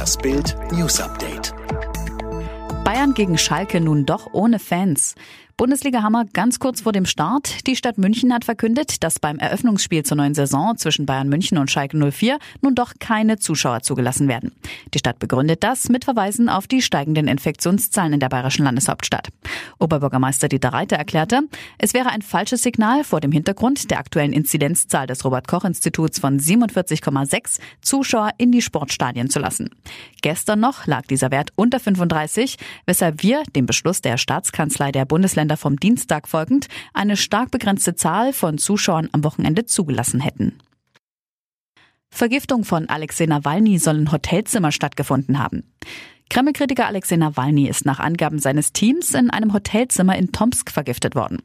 Das 0.00 0.16
Bild 0.16 0.56
News 0.72 0.98
Update. 0.98 1.52
Bayern 2.86 3.12
gegen 3.12 3.36
Schalke 3.36 3.82
nun 3.82 4.06
doch 4.06 4.32
ohne 4.32 4.58
Fans. 4.58 5.14
Bundesliga-Hammer 5.60 6.24
ganz 6.32 6.58
kurz 6.58 6.80
vor 6.80 6.92
dem 6.92 7.04
Start. 7.04 7.66
Die 7.66 7.76
Stadt 7.76 7.98
München 7.98 8.32
hat 8.32 8.46
verkündet, 8.46 9.04
dass 9.04 9.18
beim 9.18 9.38
Eröffnungsspiel 9.38 10.02
zur 10.04 10.16
neuen 10.16 10.32
Saison 10.32 10.78
zwischen 10.78 11.04
Bayern 11.04 11.28
München 11.28 11.58
und 11.58 11.70
Schalke 11.70 11.98
04 11.98 12.38
nun 12.62 12.74
doch 12.74 12.94
keine 12.98 13.38
Zuschauer 13.38 13.82
zugelassen 13.82 14.26
werden. 14.26 14.52
Die 14.94 14.98
Stadt 14.98 15.18
begründet 15.18 15.62
das 15.62 15.90
mit 15.90 16.06
Verweisen 16.06 16.48
auf 16.48 16.66
die 16.66 16.80
steigenden 16.80 17.28
Infektionszahlen 17.28 18.14
in 18.14 18.20
der 18.20 18.30
bayerischen 18.30 18.64
Landeshauptstadt. 18.64 19.28
Oberbürgermeister 19.78 20.48
Dieter 20.48 20.70
Reiter 20.70 20.96
erklärte, 20.96 21.42
es 21.76 21.92
wäre 21.92 22.08
ein 22.08 22.22
falsches 22.22 22.62
Signal 22.62 23.04
vor 23.04 23.20
dem 23.20 23.30
Hintergrund 23.30 23.90
der 23.90 23.98
aktuellen 23.98 24.32
Inzidenzzahl 24.32 25.06
des 25.06 25.26
Robert-Koch-Instituts 25.26 26.20
von 26.20 26.40
47,6 26.40 27.60
Zuschauer 27.82 28.30
in 28.38 28.50
die 28.50 28.62
Sportstadien 28.62 29.28
zu 29.28 29.38
lassen. 29.38 29.68
Gestern 30.22 30.60
noch 30.60 30.86
lag 30.86 31.02
dieser 31.02 31.30
Wert 31.30 31.50
unter 31.54 31.80
35, 31.80 32.56
weshalb 32.86 33.22
wir 33.22 33.42
dem 33.54 33.66
Beschluss 33.66 34.00
der 34.00 34.16
Staatskanzlei 34.16 34.90
der 34.90 35.04
Bundesländer 35.04 35.49
Kalender 35.50 35.56
vom 35.56 35.80
Dienstag 35.80 36.28
folgend 36.28 36.68
eine 36.94 37.16
stark 37.16 37.50
begrenzte 37.50 37.96
Zahl 37.96 38.32
von 38.32 38.58
Zuschauern 38.58 39.08
am 39.12 39.24
Wochenende 39.24 39.66
zugelassen 39.66 40.20
hätten. 40.20 40.58
Vergiftung 42.08 42.64
von 42.64 42.88
Alexei 42.88 43.26
Nawalny 43.26 43.78
soll 43.78 43.98
in 43.98 44.12
Hotelzimmer 44.12 44.70
stattgefunden 44.70 45.38
haben. 45.38 45.64
Kreml-Kritiker 46.30 46.86
Alexei 46.86 47.16
Nawalny 47.16 47.68
ist 47.68 47.84
nach 47.84 47.98
Angaben 47.98 48.38
seines 48.38 48.72
Teams 48.72 49.14
in 49.14 49.30
einem 49.30 49.52
Hotelzimmer 49.52 50.16
in 50.16 50.30
Tomsk 50.30 50.70
vergiftet 50.70 51.16
worden. 51.16 51.38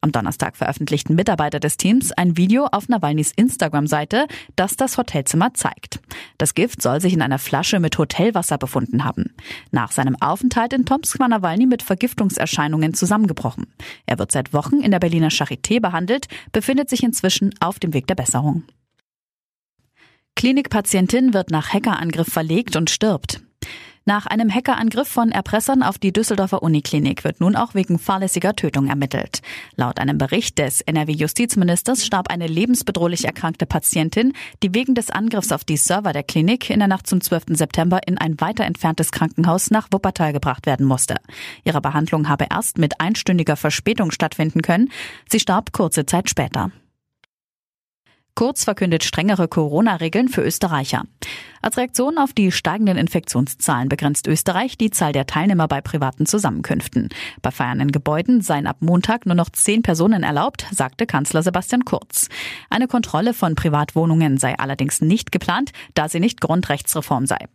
Am 0.00 0.10
Donnerstag 0.10 0.56
veröffentlichten 0.56 1.14
Mitarbeiter 1.14 1.60
des 1.60 1.76
Teams 1.76 2.10
ein 2.10 2.36
Video 2.36 2.66
auf 2.66 2.88
Nawalnys 2.88 3.30
Instagram-Seite, 3.36 4.26
das 4.56 4.74
das 4.74 4.98
Hotelzimmer 4.98 5.54
zeigt. 5.54 6.00
Das 6.38 6.54
Gift 6.54 6.82
soll 6.82 7.00
sich 7.00 7.12
in 7.12 7.22
einer 7.22 7.38
Flasche 7.38 7.78
mit 7.78 7.96
Hotelwasser 7.96 8.58
befunden 8.58 9.04
haben. 9.04 9.32
Nach 9.70 9.92
seinem 9.92 10.20
Aufenthalt 10.20 10.72
in 10.72 10.86
Tomsk 10.86 11.20
war 11.20 11.28
Nawalny 11.28 11.66
mit 11.66 11.84
Vergiftungserscheinungen 11.84 12.94
zusammengebrochen. 12.94 13.68
Er 14.06 14.18
wird 14.18 14.32
seit 14.32 14.52
Wochen 14.52 14.80
in 14.80 14.90
der 14.90 14.98
Berliner 14.98 15.30
Charité 15.30 15.80
behandelt, 15.80 16.26
befindet 16.50 16.90
sich 16.90 17.04
inzwischen 17.04 17.54
auf 17.60 17.78
dem 17.78 17.94
Weg 17.94 18.08
der 18.08 18.16
Besserung. 18.16 18.64
Klinikpatientin 20.34 21.32
wird 21.32 21.52
nach 21.52 21.72
Hackerangriff 21.72 22.26
verlegt 22.26 22.74
und 22.74 22.90
stirbt. 22.90 23.40
Nach 24.04 24.26
einem 24.26 24.52
Hackerangriff 24.52 25.06
von 25.06 25.30
Erpressern 25.30 25.84
auf 25.84 25.96
die 25.96 26.12
Düsseldorfer 26.12 26.60
Uniklinik 26.60 27.22
wird 27.22 27.40
nun 27.40 27.54
auch 27.54 27.74
wegen 27.74 28.00
fahrlässiger 28.00 28.56
Tötung 28.56 28.88
ermittelt. 28.88 29.42
Laut 29.76 30.00
einem 30.00 30.18
Bericht 30.18 30.58
des 30.58 30.80
NRW-Justizministers 30.80 32.04
starb 32.04 32.28
eine 32.28 32.48
lebensbedrohlich 32.48 33.24
erkrankte 33.24 33.64
Patientin, 33.64 34.32
die 34.64 34.74
wegen 34.74 34.96
des 34.96 35.10
Angriffs 35.10 35.52
auf 35.52 35.62
die 35.62 35.76
Server 35.76 36.12
der 36.12 36.24
Klinik 36.24 36.68
in 36.68 36.80
der 36.80 36.88
Nacht 36.88 37.06
zum 37.06 37.20
12. 37.20 37.44
September 37.50 38.00
in 38.04 38.18
ein 38.18 38.40
weiter 38.40 38.64
entferntes 38.64 39.12
Krankenhaus 39.12 39.70
nach 39.70 39.86
Wuppertal 39.92 40.32
gebracht 40.32 40.66
werden 40.66 40.84
musste. 40.84 41.16
Ihre 41.62 41.80
Behandlung 41.80 42.28
habe 42.28 42.48
erst 42.50 42.78
mit 42.78 43.00
einstündiger 43.00 43.54
Verspätung 43.54 44.10
stattfinden 44.10 44.62
können. 44.62 44.90
Sie 45.30 45.38
starb 45.38 45.72
kurze 45.72 46.06
Zeit 46.06 46.28
später. 46.28 46.72
Kurz 48.34 48.64
verkündet 48.64 49.04
strengere 49.04 49.46
Corona-Regeln 49.46 50.28
für 50.28 50.40
Österreicher. 50.40 51.04
Als 51.60 51.76
Reaktion 51.76 52.16
auf 52.16 52.32
die 52.32 52.50
steigenden 52.50 52.96
Infektionszahlen 52.96 53.90
begrenzt 53.90 54.26
Österreich 54.26 54.78
die 54.78 54.90
Zahl 54.90 55.12
der 55.12 55.26
Teilnehmer 55.26 55.68
bei 55.68 55.82
privaten 55.82 56.24
Zusammenkünften. 56.24 57.10
Bei 57.42 57.50
Feiern 57.50 57.80
in 57.80 57.92
Gebäuden 57.92 58.40
seien 58.40 58.66
ab 58.66 58.78
Montag 58.80 59.26
nur 59.26 59.34
noch 59.34 59.50
zehn 59.50 59.82
Personen 59.82 60.22
erlaubt, 60.22 60.66
sagte 60.72 61.06
Kanzler 61.06 61.42
Sebastian 61.42 61.84
Kurz. 61.84 62.28
Eine 62.70 62.88
Kontrolle 62.88 63.34
von 63.34 63.54
Privatwohnungen 63.54 64.38
sei 64.38 64.58
allerdings 64.58 65.02
nicht 65.02 65.30
geplant, 65.30 65.72
da 65.92 66.08
sie 66.08 66.18
nicht 66.18 66.40
Grundrechtsreform 66.40 67.26
sei. 67.26 67.48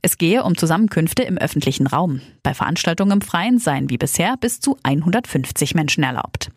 Es 0.00 0.16
gehe 0.16 0.44
um 0.44 0.56
Zusammenkünfte 0.56 1.22
im 1.24 1.36
öffentlichen 1.36 1.86
Raum. 1.86 2.22
Bei 2.42 2.54
Veranstaltungen 2.54 3.12
im 3.12 3.20
Freien 3.20 3.58
seien 3.58 3.90
wie 3.90 3.98
bisher 3.98 4.36
bis 4.38 4.60
zu 4.60 4.78
150 4.82 5.74
Menschen 5.74 6.02
erlaubt. 6.02 6.50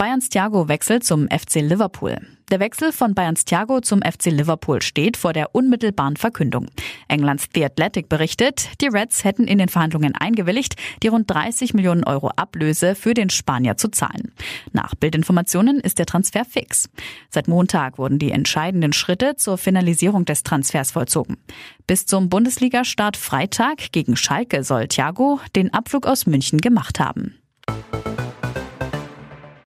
Bayerns 0.00 0.30
Thiago 0.30 0.66
wechselt 0.66 1.04
zum 1.04 1.28
FC 1.28 1.56
Liverpool. 1.56 2.16
Der 2.50 2.58
Wechsel 2.58 2.90
von 2.90 3.14
Bayerns 3.14 3.44
Thiago 3.44 3.82
zum 3.82 4.00
FC 4.00 4.30
Liverpool 4.30 4.80
steht 4.80 5.18
vor 5.18 5.34
der 5.34 5.54
unmittelbaren 5.54 6.16
Verkündung. 6.16 6.68
Englands 7.08 7.50
The 7.54 7.66
Athletic 7.66 8.08
berichtet, 8.08 8.70
die 8.80 8.86
Reds 8.86 9.24
hätten 9.24 9.44
in 9.44 9.58
den 9.58 9.68
Verhandlungen 9.68 10.14
eingewilligt, 10.14 10.76
die 11.02 11.08
rund 11.08 11.30
30 11.30 11.74
Millionen 11.74 12.02
Euro 12.04 12.30
Ablöse 12.34 12.94
für 12.94 13.12
den 13.12 13.28
Spanier 13.28 13.76
zu 13.76 13.90
zahlen. 13.90 14.32
Nach 14.72 14.94
Bildinformationen 14.94 15.80
ist 15.80 15.98
der 15.98 16.06
Transfer 16.06 16.46
fix. 16.46 16.88
Seit 17.28 17.46
Montag 17.46 17.98
wurden 17.98 18.18
die 18.18 18.30
entscheidenden 18.30 18.94
Schritte 18.94 19.36
zur 19.36 19.58
Finalisierung 19.58 20.24
des 20.24 20.44
Transfers 20.44 20.92
vollzogen. 20.92 21.36
Bis 21.86 22.06
zum 22.06 22.30
Bundesliga-Start 22.30 23.18
Freitag 23.18 23.92
gegen 23.92 24.16
Schalke 24.16 24.64
soll 24.64 24.88
Thiago 24.88 25.40
den 25.54 25.74
Abflug 25.74 26.06
aus 26.06 26.24
München 26.24 26.62
gemacht 26.62 27.00
haben. 27.00 27.39